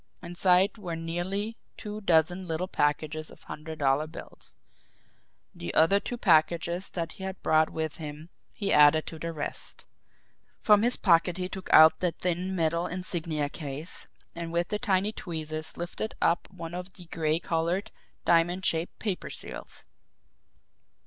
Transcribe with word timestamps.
Inside 0.23 0.79
were 0.79 0.95
nearly 0.95 1.57
two 1.77 2.01
dozen 2.01 2.47
little 2.47 2.67
packages 2.67 3.29
of 3.29 3.43
hundred 3.43 3.77
dollar 3.77 4.07
bills. 4.07 4.55
The 5.53 5.71
other 5.75 5.99
two 5.99 6.17
packages 6.17 6.89
that 6.89 7.11
he 7.11 7.23
had 7.23 7.39
brought 7.43 7.69
with 7.69 7.97
him 7.97 8.29
he 8.51 8.73
added 8.73 9.05
to 9.05 9.19
the 9.19 9.31
rest. 9.31 9.85
From 10.59 10.81
his 10.81 10.97
pocket 10.97 11.37
he 11.37 11.47
took 11.47 11.71
out 11.71 11.99
the 11.99 12.13
thin 12.13 12.55
metal 12.55 12.87
insignia 12.87 13.47
case, 13.47 14.07
and 14.33 14.51
with 14.51 14.69
the 14.69 14.79
tiny 14.79 15.11
tweezers 15.11 15.77
lifted 15.77 16.15
up 16.19 16.47
one 16.49 16.73
of 16.73 16.93
the 16.93 17.05
gray 17.05 17.39
coloured, 17.39 17.91
diamond 18.25 18.65
shaped 18.65 18.97
paper 18.97 19.29
seals. 19.29 19.85